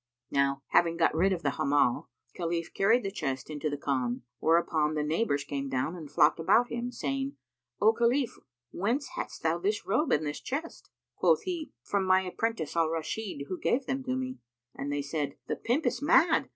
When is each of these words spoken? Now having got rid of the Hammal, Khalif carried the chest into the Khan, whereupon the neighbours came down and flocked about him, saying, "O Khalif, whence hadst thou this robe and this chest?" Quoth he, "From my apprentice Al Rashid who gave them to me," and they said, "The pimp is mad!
Now 0.31 0.63
having 0.69 0.97
got 0.97 1.13
rid 1.13 1.31
of 1.31 1.43
the 1.43 1.51
Hammal, 1.59 2.09
Khalif 2.33 2.73
carried 2.73 3.03
the 3.03 3.11
chest 3.11 3.51
into 3.51 3.69
the 3.69 3.77
Khan, 3.77 4.23
whereupon 4.39 4.95
the 4.95 5.03
neighbours 5.03 5.43
came 5.43 5.69
down 5.69 5.95
and 5.95 6.09
flocked 6.09 6.39
about 6.39 6.69
him, 6.71 6.91
saying, 6.91 7.37
"O 7.79 7.93
Khalif, 7.93 8.39
whence 8.71 9.09
hadst 9.09 9.43
thou 9.43 9.59
this 9.59 9.85
robe 9.85 10.11
and 10.11 10.25
this 10.25 10.41
chest?" 10.41 10.89
Quoth 11.17 11.43
he, 11.43 11.71
"From 11.83 12.03
my 12.07 12.21
apprentice 12.21 12.75
Al 12.75 12.89
Rashid 12.89 13.45
who 13.47 13.59
gave 13.59 13.85
them 13.85 14.03
to 14.05 14.15
me," 14.15 14.39
and 14.73 14.91
they 14.91 15.03
said, 15.03 15.35
"The 15.45 15.55
pimp 15.55 15.85
is 15.85 16.01
mad! 16.01 16.49